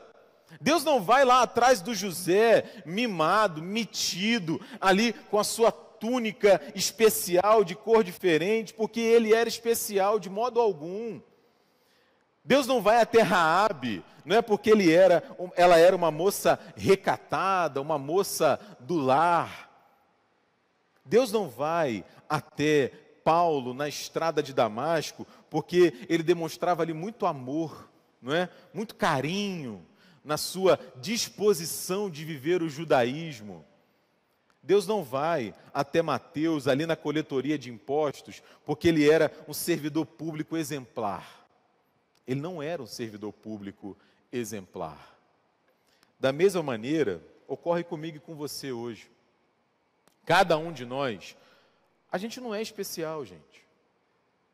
[0.62, 7.64] Deus não vai lá atrás do José, mimado, metido, ali com a sua túnica especial
[7.64, 11.20] de cor diferente, porque ele era especial de modo algum.
[12.44, 15.22] Deus não vai até Raabe, não é porque ele era,
[15.56, 19.70] ela era uma moça recatada, uma moça do lar.
[21.04, 22.92] Deus não vai até
[23.24, 27.90] Paulo na estrada de Damasco, porque ele demonstrava ali muito amor,
[28.22, 28.50] não é?
[28.74, 29.86] Muito carinho,
[30.28, 33.66] na sua disposição de viver o judaísmo.
[34.62, 40.06] Deus não vai até Mateus ali na coletoria de impostos, porque ele era um servidor
[40.06, 41.48] público exemplar.
[42.28, 43.98] Ele não era um servidor público
[44.30, 45.18] exemplar.
[46.20, 49.10] Da mesma maneira, ocorre comigo e com você hoje.
[50.26, 51.38] Cada um de nós,
[52.12, 53.66] a gente não é especial, gente.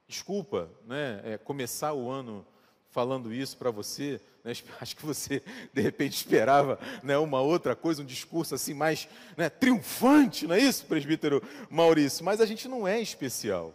[0.08, 2.46] Desculpa, né, é, começar o ano
[2.92, 4.54] falando isso para você, né?
[4.82, 5.42] acho que você
[5.74, 10.60] de repente esperava né, uma outra coisa, um discurso assim mais né, triunfante, não é
[10.60, 12.24] isso, presbítero Maurício?
[12.26, 13.74] Mas a gente não é especial.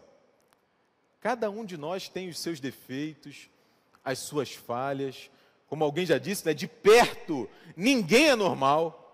[1.21, 3.49] Cada um de nós tem os seus defeitos,
[4.05, 5.31] as suas falhas.
[5.67, 9.05] Como alguém já disse, né, de perto ninguém é normal.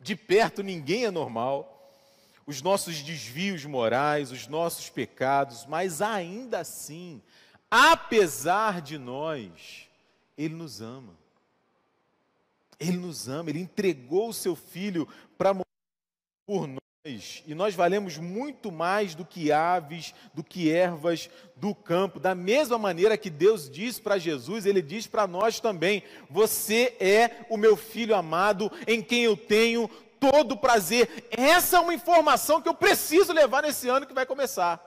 [0.00, 1.72] De perto ninguém é normal.
[2.46, 7.20] Os nossos desvios morais, os nossos pecados, mas ainda assim
[7.70, 9.85] apesar de nós,
[10.36, 11.14] Ele nos ama.
[12.78, 15.64] Ele nos ama, Ele entregou o seu Filho para morrer
[16.46, 17.42] por nós.
[17.46, 22.18] E nós valemos muito mais do que aves, do que ervas do campo.
[22.18, 27.46] Da mesma maneira que Deus diz para Jesus, Ele diz para nós também: Você é
[27.48, 31.28] o meu filho amado, em quem eu tenho todo prazer.
[31.30, 34.85] Essa é uma informação que eu preciso levar nesse ano que vai começar.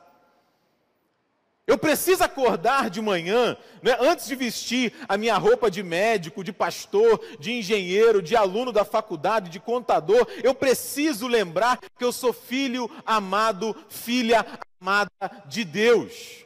[1.69, 6.51] Eu preciso acordar de manhã, né, antes de vestir a minha roupa de médico, de
[6.51, 10.27] pastor, de engenheiro, de aluno da faculdade, de contador.
[10.43, 14.43] Eu preciso lembrar que eu sou filho amado, filha
[14.81, 15.11] amada
[15.45, 16.43] de Deus.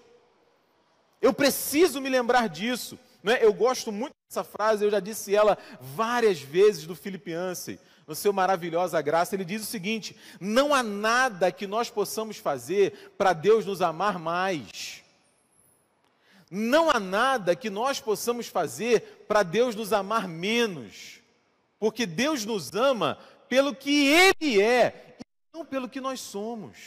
[1.22, 3.00] Eu preciso me lembrar disso.
[3.24, 3.40] Né?
[3.40, 6.98] Eu gosto muito dessa frase, eu já disse ela várias vezes do
[7.34, 12.36] Ansem no seu maravilhosa graça, ele diz o seguinte: não há nada que nós possamos
[12.36, 15.02] fazer para Deus nos amar mais.
[16.56, 21.20] Não há nada que nós possamos fazer para Deus nos amar menos,
[21.80, 23.18] porque Deus nos ama
[23.50, 26.78] pelo que Ele é e não pelo que nós somos.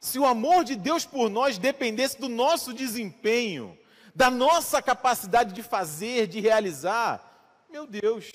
[0.00, 3.78] Se o amor de Deus por nós dependesse do nosso desempenho,
[4.12, 8.32] da nossa capacidade de fazer, de realizar, meu Deus,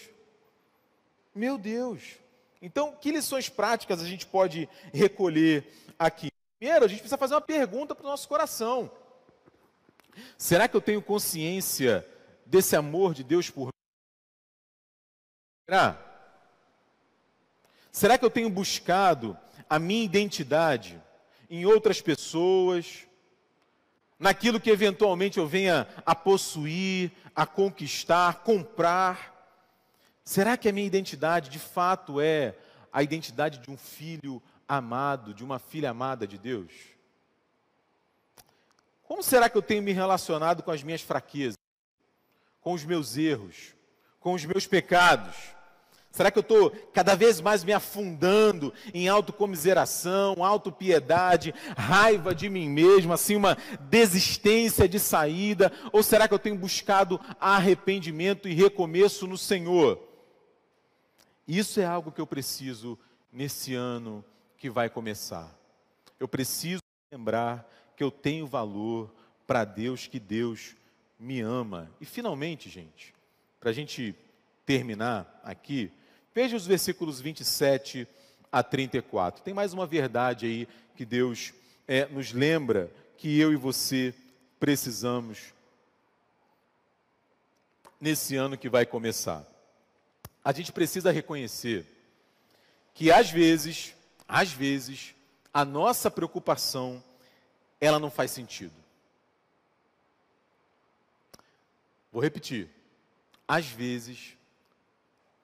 [1.36, 2.01] meu Deus.
[2.62, 5.67] Então, que lições práticas a gente pode recolher
[5.99, 6.32] aqui?
[6.58, 8.89] Primeiro, a gente precisa fazer uma pergunta para o nosso coração.
[10.38, 12.08] Será que eu tenho consciência
[12.45, 13.71] desse amor de Deus por mim?
[15.65, 16.03] Será?
[17.91, 19.38] Será que eu tenho buscado
[19.69, 21.01] a minha identidade
[21.49, 23.08] em outras pessoas,
[24.19, 29.34] naquilo que eventualmente eu venha a possuir, a conquistar, comprar?
[30.23, 32.56] Será que a minha identidade de fato é
[32.91, 36.71] a identidade de um filho amado, de uma filha amada de Deus?
[39.08, 41.58] Como será que eu tenho me relacionado com as minhas fraquezas?
[42.67, 43.74] com os meus erros,
[44.20, 45.38] com os meus pecados?
[46.12, 52.67] Será que eu estou cada vez mais me afundando em autocomiseração, autopiedade, raiva de mim
[52.67, 53.58] mesmo, assim, uma
[53.89, 55.72] desistência de saída?
[55.93, 60.06] Ou será que eu tenho buscado arrependimento e recomeço no Senhor?
[61.48, 63.00] Isso é algo que eu preciso
[63.32, 64.26] nesse ano
[64.58, 65.58] que vai começar.
[66.20, 67.65] Eu preciso lembrar
[67.97, 69.13] que eu tenho valor
[69.45, 70.77] para Deus, que Deus
[71.19, 71.91] me ama.
[71.99, 73.13] E finalmente, gente,
[73.60, 74.15] para a gente
[74.65, 75.91] terminar aqui,
[76.38, 78.07] Veja os versículos 27
[78.51, 79.41] a 34.
[79.41, 81.51] Tem mais uma verdade aí que Deus
[81.88, 84.13] é, nos lembra que eu e você
[84.60, 85.51] precisamos
[87.99, 89.43] nesse ano que vai começar.
[90.45, 91.88] A gente precisa reconhecer
[92.93, 93.95] que às vezes,
[94.27, 95.15] às vezes,
[95.51, 97.03] a nossa preocupação
[97.79, 98.73] ela não faz sentido.
[102.11, 102.69] Vou repetir.
[103.47, 104.37] Às vezes,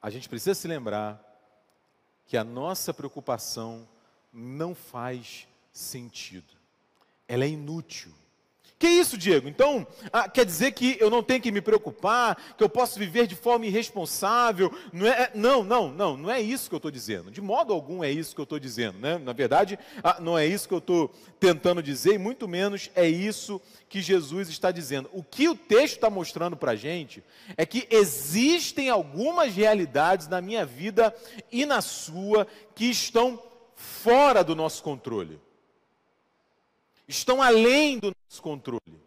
[0.02, 1.22] a gente precisa se lembrar
[2.26, 3.88] que a nossa preocupação
[4.32, 6.54] não faz sentido.
[7.28, 8.14] Ela é inútil.
[8.84, 9.48] Que isso, Diego?
[9.48, 13.26] Então, ah, quer dizer que eu não tenho que me preocupar, que eu posso viver
[13.26, 14.78] de forma irresponsável?
[14.92, 17.32] Não, é, não, não, não, não é isso que eu estou dizendo.
[17.32, 19.00] De modo algum é isso que eu estou dizendo.
[19.00, 19.18] Né?
[19.18, 23.08] Na verdade, ah, não é isso que eu estou tentando dizer, e muito menos é
[23.08, 25.10] isso que Jesus está dizendo.
[25.14, 27.24] O que o texto está mostrando para a gente
[27.56, 31.16] é que existem algumas realidades na minha vida
[31.50, 33.42] e na sua que estão
[33.78, 35.40] fora do nosso controle
[37.08, 39.00] estão além do nosso controle.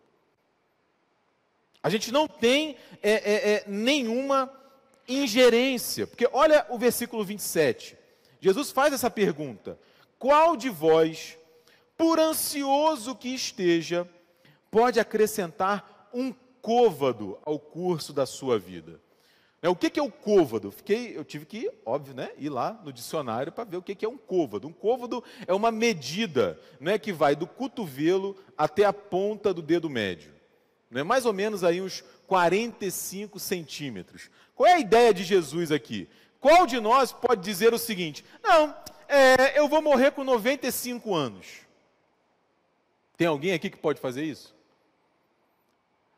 [1.82, 4.52] A gente não tem é, é, é, nenhuma
[5.08, 7.96] ingerência, porque olha o versículo 27.
[8.40, 9.78] Jesus faz essa pergunta:
[10.18, 11.36] Qual de vós,
[11.96, 14.08] por ansioso que esteja,
[14.70, 19.00] pode acrescentar um côvado ao curso da sua vida?
[19.62, 20.70] É, o que é o côvado?
[20.70, 24.08] Fiquei, eu tive que, óbvio, né, ir lá no dicionário para ver o que é
[24.08, 24.68] um côvado.
[24.68, 29.88] Um côvado é uma medida né, que vai do cotovelo até a ponta do dedo
[29.88, 30.32] médio.
[30.90, 34.30] Né, mais ou menos aí uns 45 centímetros.
[34.54, 36.08] Qual é a ideia de Jesus aqui?
[36.40, 38.74] Qual de nós pode dizer o seguinte: não,
[39.08, 41.46] é, eu vou morrer com 95 anos?
[43.16, 44.55] Tem alguém aqui que pode fazer isso?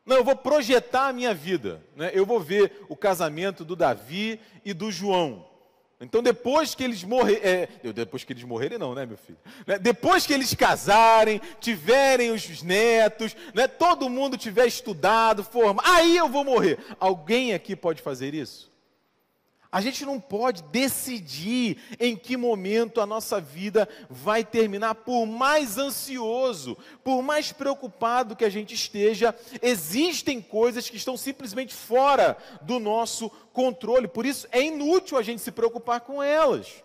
[0.09, 1.83] Não, eu vou projetar a minha vida.
[1.95, 2.09] Né?
[2.15, 5.45] Eu vou ver o casamento do Davi e do João.
[6.01, 9.37] Então, depois que eles morrerem, é, depois que eles morrerem, não, né, meu filho?
[9.67, 9.77] Né?
[9.77, 13.67] Depois que eles casarem, tiverem os netos, né?
[13.67, 16.79] todo mundo tiver estudado, formado, aí eu vou morrer.
[16.99, 18.71] Alguém aqui pode fazer isso?
[19.71, 25.77] A gente não pode decidir em que momento a nossa vida vai terminar, por mais
[25.77, 32.79] ansioso, por mais preocupado que a gente esteja, existem coisas que estão simplesmente fora do
[32.79, 36.83] nosso controle, por isso é inútil a gente se preocupar com elas.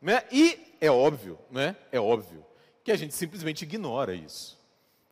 [0.00, 0.22] Né?
[0.32, 1.76] E é óbvio, né?
[1.92, 2.44] é óbvio,
[2.82, 4.58] que a gente simplesmente ignora isso.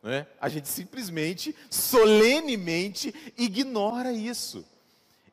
[0.01, 0.25] Né?
[0.41, 4.65] A gente simplesmente, solenemente, ignora isso.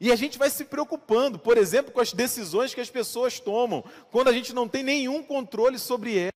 [0.02, 3.84] E a gente vai se preocupando, por exemplo, com as decisões que as pessoas tomam,
[4.10, 6.32] quando a gente não tem nenhum controle sobre elas.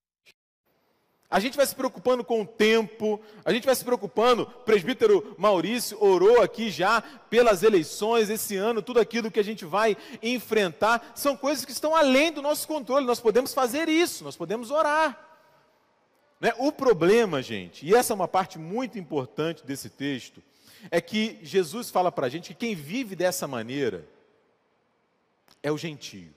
[1.29, 4.45] A gente vai se preocupando com o tempo, a gente vai se preocupando.
[4.45, 9.65] O presbítero Maurício orou aqui já pelas eleições esse ano, tudo aquilo que a gente
[9.65, 13.05] vai enfrentar, são coisas que estão além do nosso controle.
[13.05, 15.19] Nós podemos fazer isso, nós podemos orar.
[16.41, 16.55] Né?
[16.59, 20.41] O problema, gente, e essa é uma parte muito importante desse texto,
[20.91, 24.07] é que Jesus fala para a gente que quem vive dessa maneira
[25.63, 26.33] é o gentio.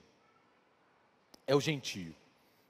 [1.46, 2.14] É o gentio.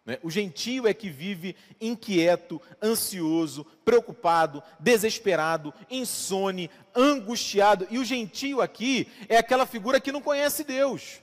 [0.05, 0.19] Né?
[0.23, 7.87] O gentio é que vive inquieto, ansioso, preocupado, desesperado, insone, angustiado.
[7.91, 11.21] E o gentio aqui é aquela figura que não conhece Deus.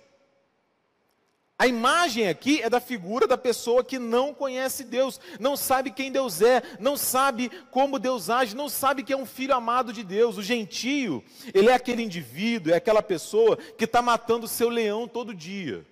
[1.59, 6.11] A imagem aqui é da figura da pessoa que não conhece Deus, não sabe quem
[6.11, 10.03] Deus é, não sabe como Deus age, não sabe que é um filho amado de
[10.03, 10.37] Deus.
[10.37, 15.07] O gentio, ele é aquele indivíduo, é aquela pessoa que está matando o seu leão
[15.07, 15.83] todo dia,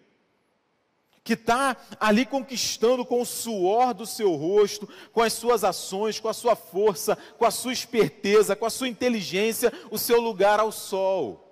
[1.24, 6.30] que está ali conquistando com o suor do seu rosto, com as suas ações, com
[6.30, 10.72] a sua força, com a sua esperteza, com a sua inteligência, o seu lugar ao
[10.72, 11.45] sol.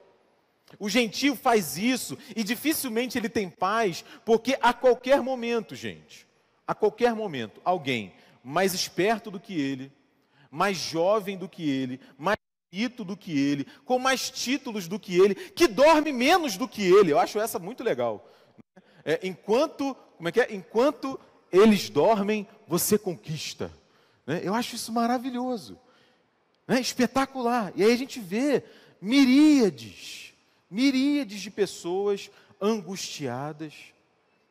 [0.79, 6.27] O gentio faz isso e dificilmente ele tem paz, porque a qualquer momento, gente,
[6.67, 8.13] a qualquer momento, alguém
[8.43, 9.91] mais esperto do que ele,
[10.51, 12.37] mais jovem do que ele, mais
[12.71, 16.81] bonito do que ele, com mais títulos do que ele, que dorme menos do que
[16.81, 17.11] ele.
[17.11, 18.29] Eu acho essa muito legal.
[19.05, 20.53] É, enquanto, como é que é?
[20.53, 21.19] Enquanto
[21.51, 23.71] eles dormem, você conquista.
[24.25, 24.41] Né?
[24.43, 25.79] Eu acho isso maravilhoso,
[26.67, 26.79] né?
[26.79, 27.71] espetacular.
[27.75, 28.63] E aí a gente vê
[29.01, 30.32] miríades,
[30.73, 33.73] miríades de pessoas angustiadas,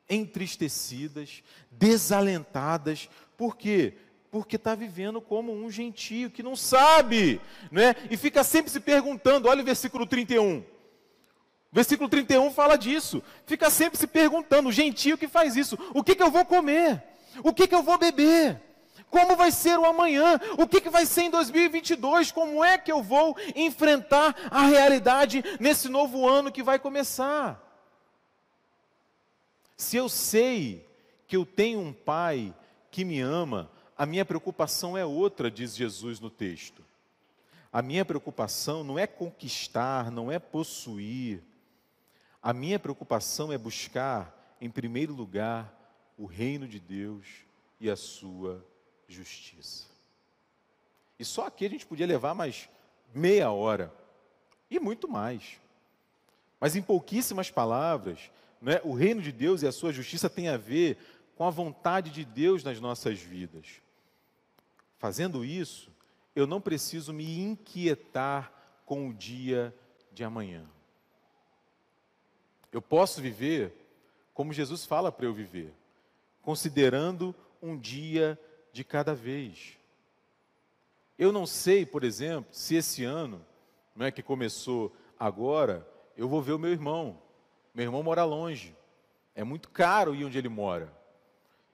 [0.08, 3.10] entristecidas, desalentadas.
[3.36, 3.94] Por quê?
[4.30, 7.96] Porque está vivendo como um gentio que não sabe, né?
[8.08, 9.48] e fica sempre se perguntando.
[9.48, 10.58] Olha o versículo 31.
[10.58, 10.64] O
[11.74, 13.20] versículo 31 fala disso.
[13.44, 17.02] Fica sempre se perguntando, o gentio que faz isso: o que, que eu vou comer?
[17.42, 18.60] O que, que eu vou beber?
[19.12, 20.40] Como vai ser o amanhã?
[20.56, 22.32] O que, que vai ser em 2022?
[22.32, 27.62] Como é que eu vou enfrentar a realidade nesse novo ano que vai começar?
[29.76, 30.88] Se eu sei
[31.28, 32.54] que eu tenho um pai
[32.90, 36.82] que me ama, a minha preocupação é outra, diz Jesus no texto.
[37.70, 41.42] A minha preocupação não é conquistar, não é possuir.
[42.42, 45.70] A minha preocupação é buscar, em primeiro lugar,
[46.16, 47.26] o reino de Deus
[47.78, 48.71] e a sua
[49.12, 49.86] justiça.
[51.18, 52.68] E só aqui a gente podia levar mais
[53.14, 53.92] meia hora
[54.70, 55.58] e muito mais.
[56.58, 58.30] Mas em pouquíssimas palavras,
[58.64, 58.80] é?
[58.84, 60.96] o reino de Deus e a sua justiça tem a ver
[61.36, 63.66] com a vontade de Deus nas nossas vidas.
[64.98, 65.90] Fazendo isso,
[66.34, 68.52] eu não preciso me inquietar
[68.86, 69.74] com o dia
[70.12, 70.64] de amanhã.
[72.70, 73.74] Eu posso viver
[74.32, 75.74] como Jesus fala para eu viver,
[76.40, 78.38] considerando um dia
[78.72, 79.76] de cada vez.
[81.18, 83.44] Eu não sei, por exemplo, se esse ano,
[83.94, 87.20] não é que começou agora, eu vou ver o meu irmão.
[87.74, 88.76] Meu irmão mora longe.
[89.34, 90.92] É muito caro ir onde ele mora.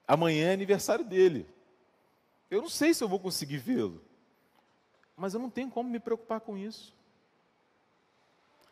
[0.06, 1.46] Amanhã é aniversário dele.
[2.50, 4.02] Eu não sei se eu vou conseguir vê-lo.
[5.16, 6.94] Mas eu não tenho como me preocupar com isso.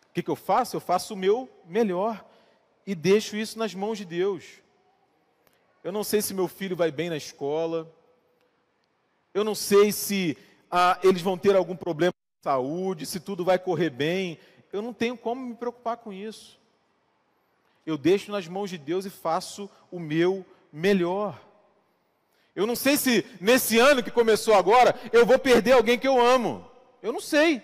[0.09, 0.77] O que, que eu faço?
[0.77, 2.25] Eu faço o meu melhor
[2.87, 4.63] e deixo isso nas mãos de Deus.
[5.83, 7.93] Eu não sei se meu filho vai bem na escola,
[9.37, 10.35] eu não sei se
[10.71, 14.39] ah, eles vão ter algum problema de saúde, se tudo vai correr bem.
[14.73, 16.59] Eu não tenho como me preocupar com isso.
[17.85, 21.39] Eu deixo nas mãos de Deus e faço o meu melhor.
[22.55, 26.19] Eu não sei se nesse ano que começou agora eu vou perder alguém que eu
[26.19, 26.67] amo.
[27.03, 27.63] Eu não sei.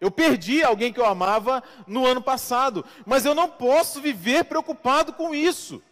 [0.00, 5.12] Eu perdi alguém que eu amava no ano passado, mas eu não posso viver preocupado
[5.12, 5.82] com isso.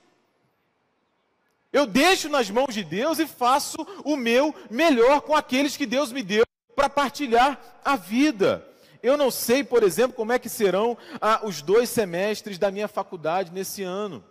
[1.73, 6.11] Eu deixo nas mãos de Deus e faço o meu melhor com aqueles que Deus
[6.13, 6.45] me deu
[6.75, 8.67] para partilhar a vida.
[9.03, 12.89] Eu não sei, por exemplo, como é que serão ah, os dois semestres da minha
[12.89, 14.25] faculdade nesse ano.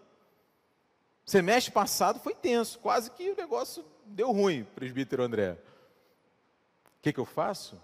[1.26, 5.52] Semestre passado foi tenso, quase que o negócio deu ruim, presbítero André.
[5.52, 7.80] O que, que eu faço?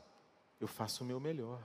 [0.59, 1.61] Eu faço o meu melhor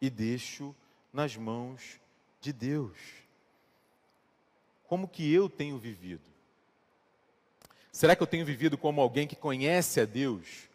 [0.00, 0.74] e deixo
[1.12, 2.00] nas mãos
[2.40, 2.98] de Deus.
[4.84, 6.31] Como que eu tenho vivido?
[7.92, 10.68] Será que eu tenho vivido como alguém que conhece a Deus?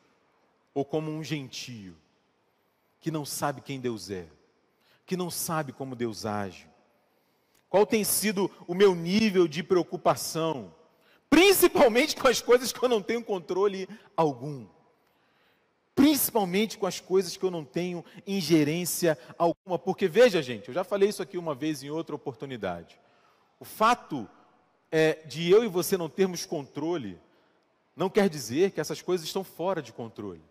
[0.72, 1.98] Ou como um gentio,
[3.00, 4.28] que não sabe quem Deus é,
[5.04, 6.68] que não sabe como Deus age?
[7.68, 10.74] Qual tem sido o meu nível de preocupação?
[11.30, 14.68] Principalmente com as coisas que eu não tenho controle algum.
[15.96, 19.80] Principalmente com as coisas que eu não tenho ingerência alguma.
[19.80, 23.00] Porque veja, gente, eu já falei isso aqui uma vez em outra oportunidade.
[23.60, 24.30] O fato
[24.92, 27.20] é, de eu e você não termos controle,
[27.96, 30.42] não quer dizer que essas coisas estão fora de controle.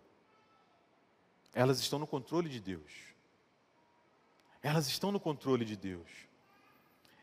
[1.55, 2.93] Elas estão no controle de Deus.
[4.62, 6.09] Elas estão no controle de Deus.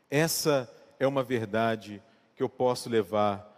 [0.09, 2.01] Essa é uma verdade
[2.35, 3.49] que eu posso levar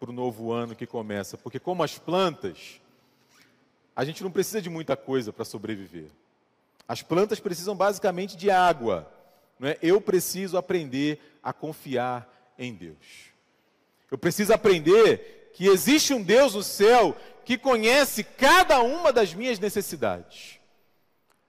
[0.00, 2.80] para o novo ano que começa, porque, como as plantas,
[3.94, 6.10] a gente não precisa de muita coisa para sobreviver.
[6.86, 9.10] As plantas precisam basicamente de água.
[9.58, 9.78] Não é?
[9.80, 12.28] Eu preciso aprender a confiar
[12.58, 13.32] em Deus.
[14.10, 19.58] Eu preciso aprender que existe um Deus no céu que conhece cada uma das minhas
[19.58, 20.58] necessidades.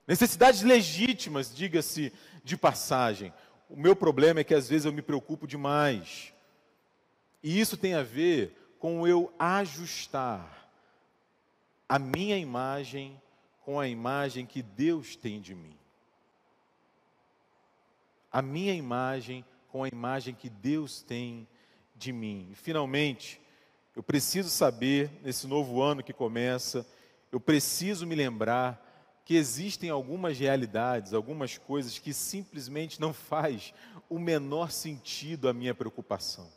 [0.06, 2.12] Necessidades legítimas, diga-se
[2.44, 3.32] de passagem.
[3.68, 6.32] O meu problema é que às vezes eu me preocupo demais.
[7.42, 10.70] E isso tem a ver com eu ajustar
[11.88, 13.20] a minha imagem
[13.64, 15.76] com a imagem que Deus tem de mim.
[18.30, 19.44] A minha imagem
[19.76, 21.46] com a imagem que Deus tem
[21.94, 22.48] de mim.
[22.50, 23.38] E, finalmente,
[23.94, 26.86] eu preciso saber, nesse novo ano que começa,
[27.30, 33.74] eu preciso me lembrar que existem algumas realidades, algumas coisas que simplesmente não faz
[34.08, 36.48] o menor sentido a minha preocupação.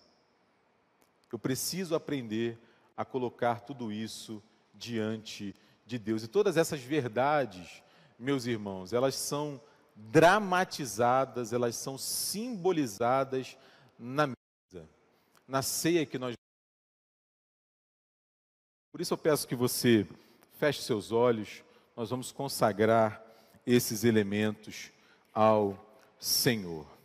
[1.30, 2.58] Eu preciso aprender
[2.96, 4.42] a colocar tudo isso
[4.74, 5.54] diante
[5.86, 6.24] de Deus.
[6.24, 7.84] E todas essas verdades,
[8.18, 9.60] meus irmãos, elas são
[10.12, 13.58] dramatizadas, elas são simbolizadas
[13.98, 14.90] na mesa,
[15.48, 16.36] na ceia que nós.
[18.92, 20.08] Por isso eu peço que você
[20.58, 21.64] feche seus olhos,
[21.96, 23.24] nós vamos consagrar
[23.66, 24.92] esses elementos
[25.34, 25.78] ao
[26.18, 26.99] Senhor.